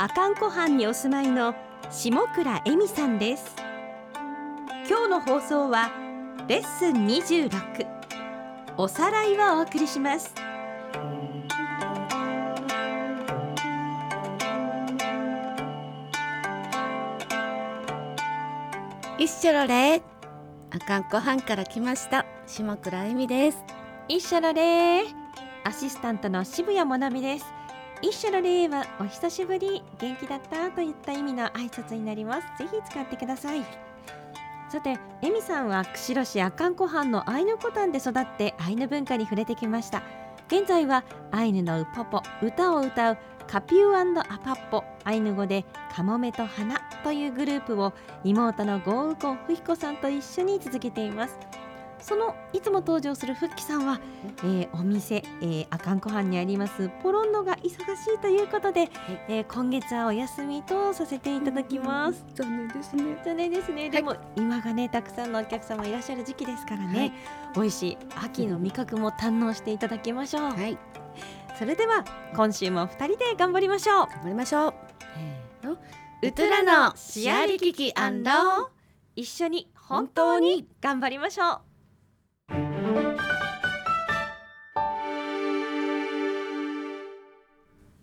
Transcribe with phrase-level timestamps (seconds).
[0.00, 1.54] 阿寒湖畔にお住まいの
[1.90, 3.54] 下倉恵美さんです。
[4.88, 5.90] 今日の放送は
[6.48, 7.50] レッスン26
[8.78, 10.34] おさらいをお送りします。
[19.18, 20.00] 一緒のれ
[20.70, 22.24] あかんこはんから来ました。
[22.46, 23.58] 下倉恵美です。
[24.08, 25.02] 一緒の礼
[25.64, 27.59] アシスタントの渋谷もなみです
[28.02, 32.46] 一緒の礼はお久しぶり元気だったといった意味の挨拶になります。
[32.58, 33.62] ぜひ使ってください。
[34.70, 40.02] さてエミさんは釧路市阿寒湖畔のアイヌコタンで育ってアイヌ文化に触れてきました。
[40.46, 45.64] 現在はアイヌのウポポ歌を歌うカピューアパッポアイヌ語で
[45.94, 47.92] カモメと花というグループを
[48.24, 51.36] 妹のゴーウコンフヒコさんと一緒に続けています。
[52.00, 54.00] そのいつも登場するフッキさんは、
[54.38, 57.70] えーお店、えー、阿寒湖畔にありますポロンドが忙し
[58.14, 58.88] いということで、
[59.28, 62.24] えー今月はお休みとさせていただきます。
[62.34, 63.90] 残念ですね残念ですね。
[63.90, 67.12] でも、今がねたくさんのお客様いらっしゃる時期ですからね、
[67.54, 70.42] 美味しい秋の味覚も堪能していただきましょう。
[70.50, 70.78] はい
[71.58, 72.04] それでは
[72.34, 74.06] 今週も二人で頑張りましょう。
[74.06, 74.74] 頑張りましょう
[75.62, 75.78] せーの
[76.22, 77.92] ウトラのシアリキキ
[79.16, 81.69] 一緒に本当に頑張りましょう。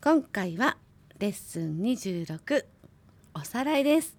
[0.10, 0.78] 今回は
[1.20, 2.64] レッスン26
[3.34, 4.16] おさらいです。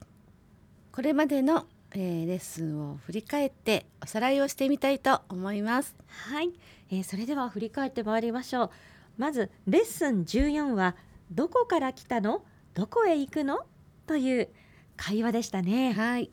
[0.93, 5.97] これまでの、えーレッスンを振り返っておさらいをしてみたいと思います。
[6.09, 6.51] はい、
[6.91, 8.71] えーそれでは振り返ってまいりましょう。
[9.17, 10.95] まずレッスン14は
[11.31, 12.45] どこから来たの？
[12.75, 13.61] どこへ行くの？
[14.07, 14.51] という
[14.99, 15.95] 会話でしたね。
[15.95, 16.31] はい。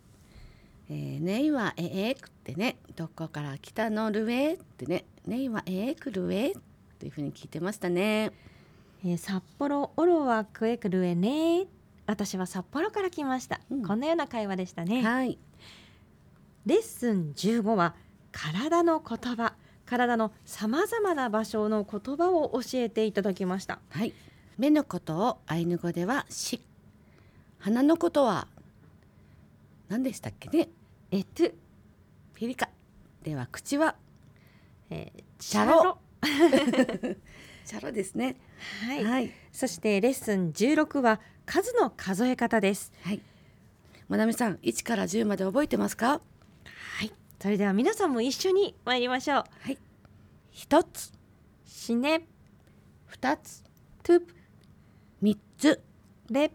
[0.90, 4.12] えー、ねいはええくってね、どこから来たの？
[4.12, 6.54] ルエってね、ねいはええくルエっ
[7.00, 8.34] ていうふうに聞いてましたね。
[9.06, 11.68] えー札幌オロはクエクルエね
[12.08, 13.86] 私は札幌から来ました、うん。
[13.86, 15.04] こんなような会話でしたね。
[15.04, 15.38] はい。
[16.66, 17.96] レッスン15は
[18.32, 19.54] 体の言葉。
[19.86, 23.80] 体のさまざまな場所の言葉を教えていただきました。
[23.92, 24.14] はい。
[24.58, 26.62] 目のことをアイヌ語ではし、
[27.60, 28.48] 鼻のことは
[29.88, 30.70] 何でしたっけね？
[31.12, 31.44] えっと、
[32.34, 32.70] ピリカ。
[33.22, 33.96] では口は？
[34.90, 36.00] えー、チャロ
[37.66, 38.36] チャロですね。
[38.88, 39.32] はい、はい。
[39.52, 43.22] そしてレッスン16は数の数え方ですはい。
[44.08, 46.22] まなみさん、1から10まで覚えてますか？
[46.98, 47.12] はい
[47.42, 49.78] それでは皆さんも一緒に参りましょうはい。
[50.52, 51.12] 一つ、
[51.66, 52.22] シネ
[53.08, 53.64] 二つ、
[54.04, 54.36] トゥプ
[55.22, 55.82] 三つ、
[56.30, 56.52] レ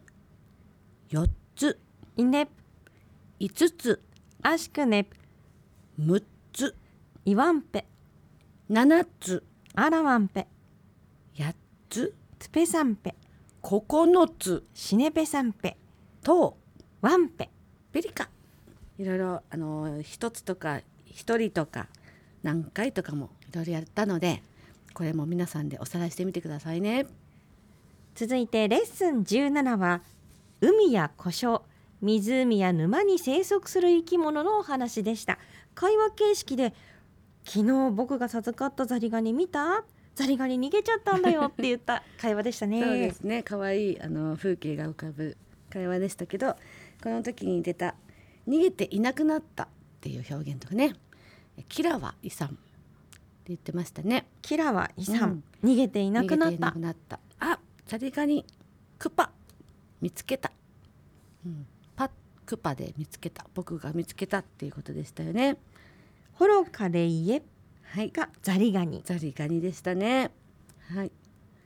[1.11, 1.79] 四つ、
[2.17, 2.49] イネ
[3.39, 4.03] 五つ、
[4.43, 5.09] アシクネ
[5.99, 6.75] 六つ、
[7.25, 7.87] イワンペ
[8.69, 9.45] 七つ、
[9.75, 10.47] アラワンペ
[11.39, 11.55] 八
[11.89, 13.15] つ、ツペサンペ
[13.63, 13.83] 九
[14.39, 14.65] つ。
[14.75, 15.77] シネペサンペ
[16.23, 16.57] と
[17.01, 17.51] ワンペ
[17.93, 18.29] ペリカ。
[18.99, 21.89] いろいろあの一つとか一人とか
[22.43, 24.43] 何回とかもいろいろやったので、
[24.95, 27.07] これも皆さんでおさらいしてみてくださいね。
[28.15, 30.03] 続いてレッスン17は
[30.61, 31.63] 海や湖礁
[32.03, 35.39] 湖や沼に生息する生き物のお話でした。
[35.75, 36.75] 会話形式で
[37.45, 39.85] 昨日僕が授かったザリガニ見た？
[40.15, 43.43] ザリガニ逃げちゃったんだよって言った 会話でしたねそうですね。
[43.43, 45.37] 可愛いあの風景が浮かぶ
[45.71, 46.57] 会話でしたけど、
[47.03, 47.95] この時に出た
[48.49, 49.69] 逃げていなくなったっ
[50.01, 50.95] ていう表現とかね。
[51.69, 52.57] キラは遺産って
[53.49, 54.27] 言ってましたね。
[54.43, 57.21] キラは遺産、逃げていなくなったなくなった。
[57.39, 58.45] あ、ザリガニ
[58.99, 59.31] クパ
[60.01, 60.51] 見つけた。
[61.45, 61.67] うん、
[61.97, 62.11] パッ
[62.47, 63.47] クパで見つけた。
[63.55, 65.59] 僕が見つけたっていうことでしたよね。
[66.33, 67.43] ホロカレイエはい。
[67.97, 70.31] がザリガニザリガニでしたね。
[70.95, 71.13] はい。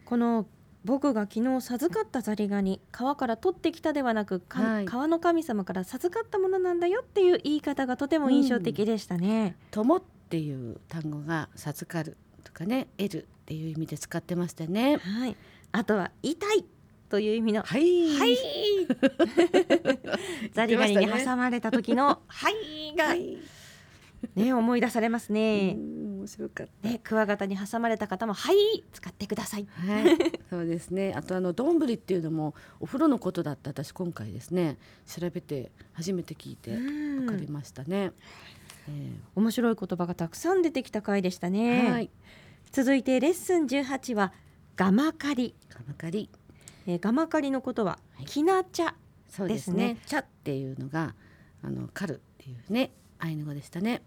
[0.04, 0.46] この
[0.84, 14.96] 僕が昨日授かったザリガニ川から取ってきたではなく、かはい川の神様から授かったものなんだよっていう言い方がとても印象的でしたね、友っていう単語が授かるとかね、得るっていう意味で使ってましたね。
[14.98, 15.36] はい
[15.72, 16.64] あとは痛い
[17.08, 18.18] という意味のはい。
[18.18, 18.36] はい
[20.52, 23.38] ザリガニに挟まれた時のはいがはい。
[24.36, 25.76] ね思い出されますね。
[26.24, 26.88] うん面白かった。
[26.88, 28.56] ねクワガタに挟まれた方もはい
[28.92, 29.66] 使ってください。
[29.70, 30.16] はい、
[30.50, 31.12] そうですね。
[31.14, 38.12] あとあのどんぶりっていうのもお風呂のことだった私今回ですね調べて初めて聞いてうんわかりましたね。
[38.88, 41.90] え面白い言葉がたくさん出てきた回でしたーね。
[41.90, 42.10] はい、
[42.72, 44.32] 続いてレッスン18は
[44.76, 45.54] ガマカリ。
[45.68, 46.28] カマカリ。
[46.86, 48.94] えー、ガマカリのことははいきな茶。
[49.28, 50.00] そうですですねね。
[50.06, 51.14] 茶っていうのが
[51.62, 54.02] あの狩るっていうねアイヌ語でしたね。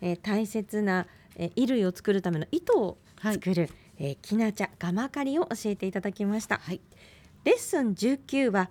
[0.00, 1.06] えー大切な、
[1.36, 3.68] えー衣類を作るための糸をはい作る、
[3.98, 6.58] えーきな茶ガマカリを教えていただきました。
[6.58, 6.80] はい。
[7.44, 8.70] レッスン19は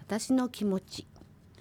[0.00, 1.06] 私の気持ち。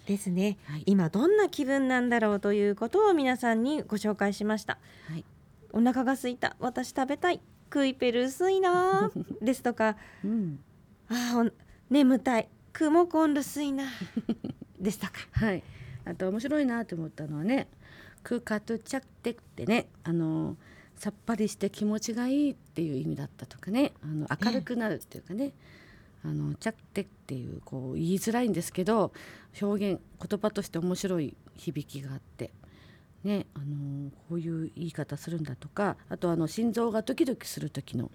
[0.05, 4.77] ですね、はい今どんな気分なんだろうということを皆さんにご紹介しました
[5.09, 5.25] はい。
[5.73, 7.41] お腹が空いた私食べたい
[7.71, 9.11] クイペル薄いな
[9.41, 10.59] ですとかうん。
[11.09, 11.43] あ
[11.89, 13.85] 眠たいクモコンル薄いな
[14.79, 15.63] ですとかはい。
[16.05, 17.67] あと面白いなと思ったのはね、
[18.25, 20.57] クカトチャクテってね、あの
[20.97, 25.53] さっぱりして気持ちがいいっていう意味だったとかね、あの明るくなるっていうかね、
[26.23, 29.13] あのチャクテっていうこう言いづらいんですけど、
[29.61, 32.51] 表現言葉として面白い響きがあって。
[33.23, 38.11] ね、あのこういう言い方するんだとかあとあの心臓がドキドキする時の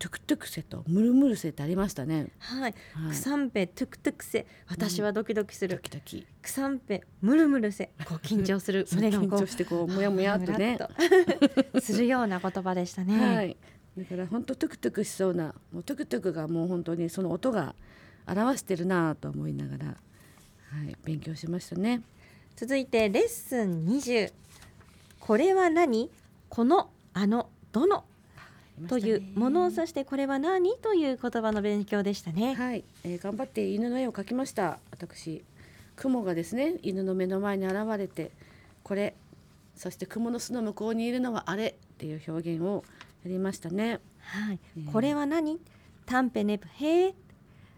[0.00, 2.28] トゥクトゥクセとムルムルセってありましたね。
[2.38, 2.74] はい、はい。
[3.10, 4.46] クサンペトゥクトゥクセ。
[4.66, 6.26] 私はドキドキする、ドキドキ。
[6.40, 7.90] クサンペムルムルセ。
[8.06, 8.88] こう緊張する。
[8.92, 9.28] 胸がこう。
[9.28, 10.78] 緊張してこうもやもやっとね。
[11.82, 13.58] するような言葉でしたね、はい。
[13.98, 17.74] だから本当トゥクトゥクしそうな、もうトゥクトゥクがもう本当にその音が
[18.26, 19.94] 表してるなと思いながら、は
[20.88, 22.00] い、勉強しましたね。
[22.56, 24.32] 続いてレッスン20
[25.18, 26.10] これは何？
[26.48, 28.04] このあのどの？
[28.88, 32.54] というものを指してこれは何という言葉の勉強でしたね。
[32.54, 34.78] はい、えー頑張って犬の絵を描きました。
[34.90, 35.42] 私、
[35.96, 38.30] 雲がですね、犬の目の前に現れて、
[38.82, 39.14] これ、
[39.76, 42.84] そして雲の巣の向こうにいるのはあれっていう表現を
[43.24, 44.00] やりましたね。
[44.20, 45.58] はいえーこれは何？
[46.06, 47.14] タンペネプヘー？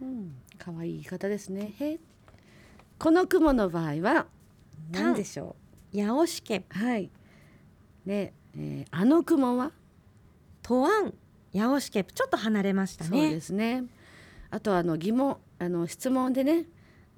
[0.00, 1.74] うん、可愛い言い方ですね。
[1.78, 1.98] へ、
[2.98, 4.26] この雲の場合は
[4.90, 5.56] 何でしょ
[5.92, 6.64] ヤオシケう。
[6.70, 7.10] はい。
[8.06, 9.72] で、えーあの雲は、
[10.72, 11.12] トワン
[11.52, 13.84] ヤオシケちょっと離れましたそうねですね。
[14.50, 16.64] あとあの疑問あの質問でね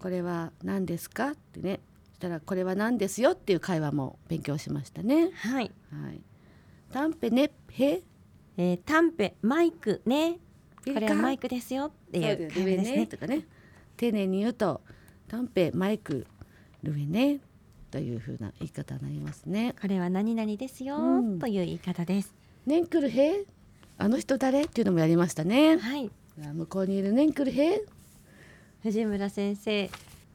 [0.00, 1.28] これは何ですか？
[1.28, 1.78] ってね
[2.08, 5.30] そしたらこれは何ですよっていう会話も勉強しましたね。
[5.36, 6.20] はい、はい。
[6.92, 8.02] タンペネヘ
[8.56, 10.38] えー、タンペマイクね。
[10.84, 12.96] これはマイクですよっていう会話ですね。
[12.96, 13.06] ね。
[13.06, 13.46] とかね。
[13.96, 14.80] 丁寧に言うと
[15.28, 16.26] タンペマイク
[16.82, 17.38] ルエね
[17.92, 19.76] という風な言い方になりますね。
[19.80, 21.38] これは何々ですよ、うん。
[21.38, 22.34] という言い方です
[22.66, 23.44] ネンクルヘ
[23.98, 24.62] あの人誰？
[24.62, 25.76] っていうのもやりましたね。
[25.76, 26.10] はい。
[26.54, 27.82] 向こうにいるネンクルヘ
[28.82, 29.90] 藤村先生。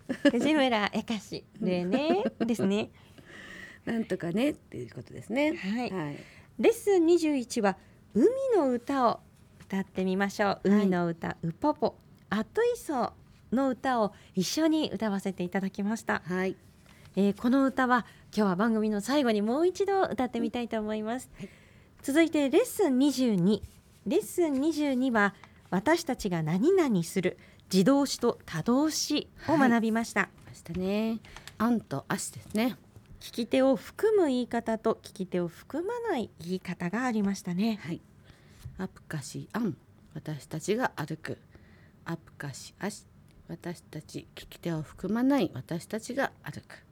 [0.30, 2.24] 藤村えかしでね。
[2.40, 2.92] ですね。
[3.84, 5.56] なんとかねっていうことですね。
[5.56, 5.90] はい。
[5.90, 6.18] はい。
[6.60, 7.78] レッスン21は
[8.14, 9.20] 海の歌を
[9.62, 10.60] 歌ってみましょう。
[10.66, 11.96] 海の歌、ウポポ。
[12.30, 13.14] アトイソ
[13.52, 16.56] の歌を一緒に歌わせていただきました、はい。
[17.16, 18.06] えーこの歌は
[18.36, 21.50] 今日は番組の最後にもう一度歌ってみたいと思います、はい
[22.02, 23.62] 続いてレッスン22
[24.08, 25.36] レッスン22は
[25.70, 27.38] 私たちが何々する
[27.72, 31.20] 自動詞と他動詞を学びました、ましたね。
[31.58, 32.78] アンとアシですね。
[33.20, 38.02] 聞き手を含む言い方と聞き手を含まない言い方がありましたねはい。
[38.78, 39.76] アプカシアン
[40.14, 41.38] 私たちが歩く。
[42.06, 43.06] アプカシアシ
[43.50, 46.86] 私たち聞き手を含まない私たちが歩く。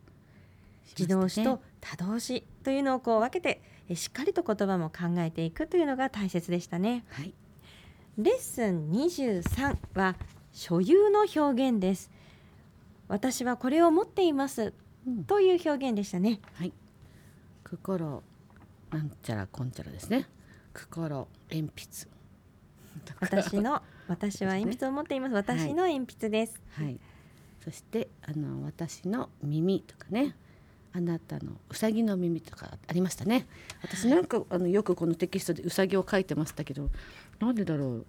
[0.97, 7.33] 自動詞と他動詞というのをこう分けてえしっかりと言葉も考えていくというのが大切でしたねしたね。
[8.17, 10.15] レッスン23は
[10.51, 12.09] 所有の表現です
[13.07, 14.73] 私はこれを持っています
[15.27, 16.73] という表現でしたねはい。
[17.69, 18.23] 心
[18.91, 20.27] なんちゃらこんちゃらですね。
[20.73, 22.07] 心鉛筆。
[23.19, 26.99] 私の私は鉛筆を持っています私の鉛筆です、はい。
[27.63, 30.35] そしてあの私の耳とかね。
[30.93, 33.45] あなたのうさぎの耳とかありましたね。
[33.83, 36.89] 私なんかあのよくこのテキストでうさぎを書いてましたけど、
[37.39, 38.05] なんでだろう。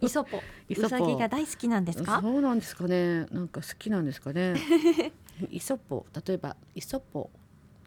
[0.00, 2.20] イソポ イソポうさぎが大好きなんですか？
[2.22, 3.26] そうなんですかね。
[3.26, 4.54] なんか好きなんですかね。
[5.50, 7.30] イソポ例えばイソポ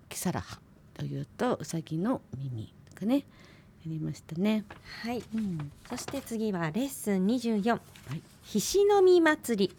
[0.08, 0.60] キサラハ
[0.94, 3.24] というとうさぎの耳とかねや
[3.88, 4.66] りましたね。
[5.04, 5.72] はいうん。
[5.90, 7.80] そして次はレッスン24は
[8.16, 8.22] い。
[8.44, 9.76] ひしのみ祭り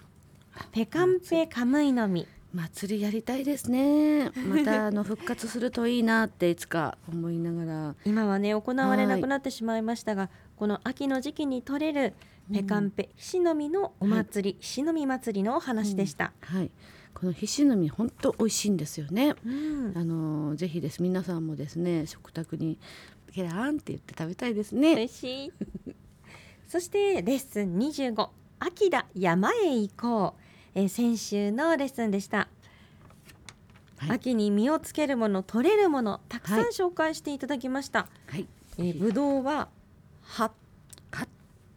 [0.73, 4.31] ペカンペカムイの実祭りやりたいですね。
[4.31, 7.95] またあの復活するといいなっていつか思いながら。
[8.05, 12.15] 今はね行われなくなってしまいましたが、この秋の時期に取れる
[12.53, 16.71] ペカンペ、ひしのみのお祭り、ひしのみ祭りのお話でした、はい。
[17.15, 19.35] このひしの実本当美味しいんですよね。
[19.45, 22.79] うんあのぜひです皆さんもですね食卓に
[23.33, 24.95] ゲラーンって言って食べたいですね。
[24.95, 25.53] 嬉しい
[26.67, 28.29] そしてレッスン25
[28.61, 30.43] 秋だ山へ行こう、
[30.75, 38.47] えー先週のレッスンでした、はい秋に実をつけるもの取れるものたくさんはい紹介していただきました、はい。
[38.79, 39.69] えーぶどうは
[40.23, 40.51] は
[41.11, 41.27] は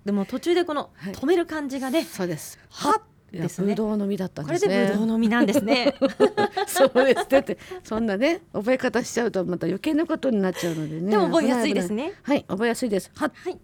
[0.06, 2.60] でも途中でこのはい止める感じがね、そうです。
[2.70, 4.86] はですねぶどうの実だったんこれですね。
[4.86, 5.96] でぶどうの実なんですね
[6.68, 7.28] そうです。
[7.28, 11.12] だってそんなね覚え方しちゃうとまた余計なことになっちゃうのでね。
[11.12, 12.10] でも覚えやすいですね。
[12.10, 13.12] ねはい、覚えやすいです。
[13.16, 13.60] は、はい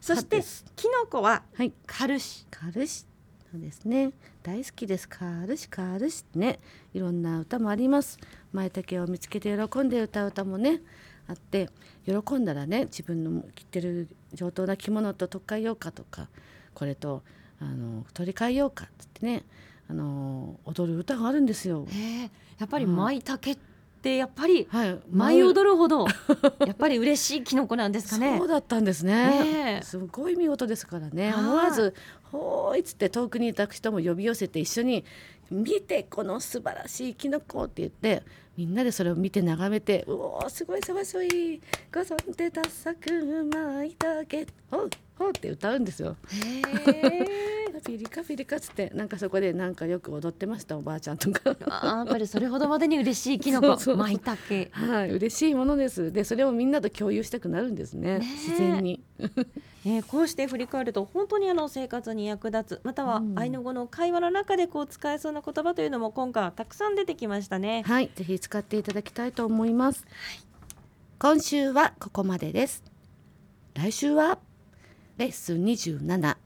[0.00, 0.42] そして
[0.74, 1.72] きのこははい。
[1.86, 3.06] カルシカルシ
[3.50, 4.12] そうですね。
[4.44, 5.08] 大好きです。
[5.08, 6.60] カルシカルシね。
[6.94, 8.16] いろんな歌もあります。
[8.52, 10.80] 舞茸を見つけて喜んで歌う歌もね
[11.26, 11.68] あって
[12.06, 16.28] 喜んだらね自分の着てる上等な着物と取っ換えようかとか
[16.74, 17.22] これと
[17.60, 19.44] あの取り替えようかっつってね
[19.88, 21.86] あの踊る歌があるんですよ。
[22.58, 23.56] やっぱりうん舞茸っ
[24.00, 26.06] てやっぱりはい、舞い踊るほど
[26.66, 28.38] やっぱり嬉しいキノコなんですかね。
[28.38, 29.14] そうだったんですね。
[29.14, 29.84] ねえ。
[29.84, 31.30] すごい見事ですからね。
[31.30, 31.44] はい。
[31.44, 31.94] 思わず
[32.32, 35.04] 「ほーい」っつって遠くにいた人も呼び寄せて一緒に
[35.50, 38.22] 「見てこの素晴らしいキノコ」って言って
[38.56, 41.60] みんなでそれを見て眺めて「うおーすごいすごいすごい
[41.92, 43.10] ご存でたさく
[43.52, 46.16] まいたけほうほう」って歌うんですよ。
[47.86, 51.56] ピリカピリカっつってなんかそこでなんかよく踊ってましたおばあちゃんとか。
[51.64, 54.36] あーやっぱりそれほどまでに嬉しいキノコそうそう舞茸
[54.70, 56.12] はい、嬉しいものです。
[56.12, 58.18] で、それをみんなと共有したくなるんですね。
[58.20, 59.02] 自然に。
[59.86, 67.82] えーこうして振り返ると本当にあの生活に役立つまたはうんアイヌ語の会話の中でこう使えそうな言葉というのも今回はたくさん出てきましたね。
[67.86, 70.06] はい、ぜひ使っていただきたいと思います。
[71.18, 72.82] 今週はここまでです。
[73.74, 74.38] 来週は
[75.16, 76.36] レッスン27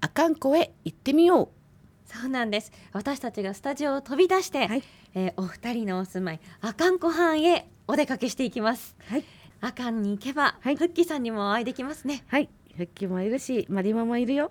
[0.00, 1.48] あかんこへ行ってみよう。
[2.12, 4.82] そうなんです私たちがスタジオを飛び出して、はい
[5.14, 8.94] えーお二人のお住まい阿寒湖畔へお出かけしていきます。
[9.08, 9.24] はい、
[9.62, 10.76] 阿寒に行けば、はい。
[10.76, 12.24] フッキーさんにもお会いできますね。
[12.26, 14.50] はい、復帰もいるし、マリマもいるよ。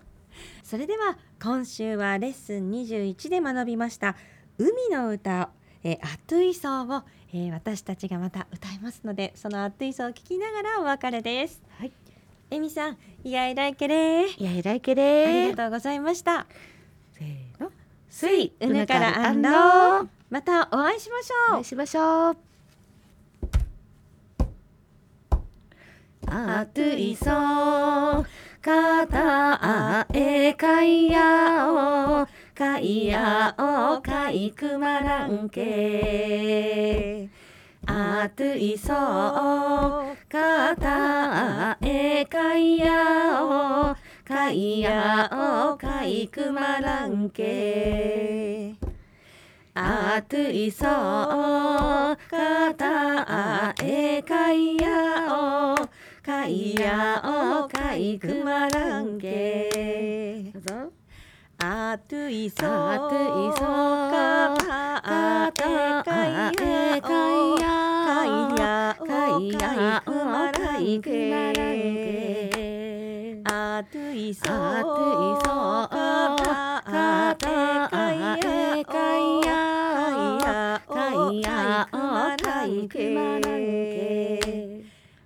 [0.64, 4.16] それでは今週はレッスン21で学びました
[4.58, 5.48] 海の歌を、
[5.84, 7.04] えー、アトゥイソーを、
[7.34, 11.62] えー私たちがまた歌いますのでそのアトゥイソーを聞きながらお別れです。
[11.78, 11.92] はい、
[12.50, 14.30] エミさんいやいらいけれ。
[14.30, 16.46] いやいらいけあれりがとうございました。
[17.14, 17.72] せーの、
[18.10, 21.56] すい、うぬからあんろろまたお会いしましょう。
[21.56, 22.51] お会いしましょう。
[26.34, 28.26] あといそう。
[28.62, 32.26] かたあえかいやお。
[32.56, 37.28] かいやおかいくまらんけ。
[37.86, 38.96] あといそう。
[40.32, 43.98] かたあえかいやお。
[44.26, 45.30] かいや
[45.74, 48.76] おかいくまらんけ。
[49.74, 50.90] あといそう。
[50.90, 55.76] かたあえかいやお。
[56.46, 60.52] いやおかいくまらんけ。
[61.64, 65.62] あといそあといそかたあえ
[66.04, 66.54] かい
[67.62, 70.10] やおかいやお
[70.52, 73.42] かいくまらんけ。
[73.44, 75.46] あといそあといそ
[75.88, 75.88] か
[76.42, 77.42] たあえ
[77.94, 78.38] かいや
[78.80, 79.46] おかい
[80.42, 80.98] やおか
[81.32, 81.96] いやお
[82.44, 84.84] かいくまらんけ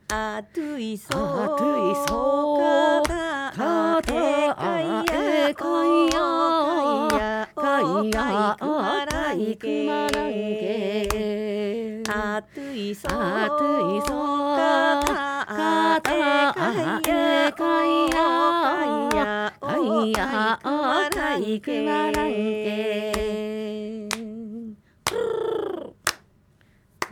[0.08, 0.62] あと
[0.96, 4.14] いそあといそかた
[4.58, 8.66] あえかいやかいやお
[9.06, 14.08] かいくまらんけあといそあといそ
[14.56, 16.12] かた
[16.56, 20.70] あえかいやかいやお
[21.14, 24.08] かいくまらんけ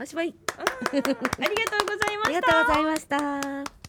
[0.01, 0.42] おしまい
[0.93, 3.82] ありがとうございまありがとうございました。